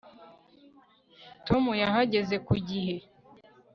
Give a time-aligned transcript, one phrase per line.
[1.47, 2.95] Tom yahageze ku gihe